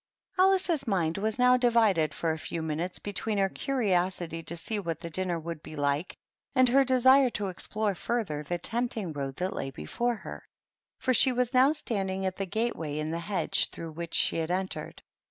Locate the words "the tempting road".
8.41-9.35